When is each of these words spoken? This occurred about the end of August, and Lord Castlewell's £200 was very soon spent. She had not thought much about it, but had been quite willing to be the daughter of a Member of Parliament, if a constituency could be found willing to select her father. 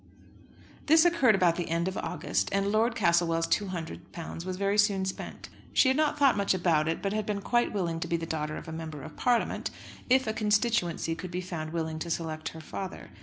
This 0.87 1.05
occurred 1.05 1.35
about 1.35 1.57
the 1.57 1.69
end 1.69 1.87
of 1.87 1.95
August, 1.95 2.49
and 2.51 2.71
Lord 2.71 2.95
Castlewell's 2.95 3.45
£200 3.45 4.45
was 4.47 4.57
very 4.57 4.79
soon 4.79 5.05
spent. 5.05 5.49
She 5.73 5.89
had 5.89 5.95
not 5.97 6.17
thought 6.17 6.35
much 6.35 6.55
about 6.55 6.87
it, 6.87 7.03
but 7.03 7.13
had 7.13 7.27
been 7.27 7.39
quite 7.41 7.71
willing 7.71 7.99
to 7.99 8.07
be 8.07 8.17
the 8.17 8.25
daughter 8.25 8.57
of 8.57 8.67
a 8.67 8.71
Member 8.73 9.03
of 9.03 9.15
Parliament, 9.15 9.69
if 10.09 10.25
a 10.25 10.33
constituency 10.33 11.13
could 11.13 11.29
be 11.29 11.39
found 11.39 11.71
willing 11.71 11.99
to 11.99 12.09
select 12.09 12.49
her 12.49 12.61
father. 12.61 13.11